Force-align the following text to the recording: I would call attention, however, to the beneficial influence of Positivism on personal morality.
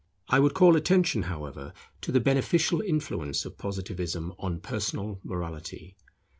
I 0.29 0.39
would 0.39 0.55
call 0.55 0.75
attention, 0.75 1.21
however, 1.21 1.73
to 2.01 2.11
the 2.11 2.19
beneficial 2.19 2.81
influence 2.81 3.45
of 3.45 3.59
Positivism 3.59 4.33
on 4.39 4.59
personal 4.59 5.19
morality. 5.23 5.95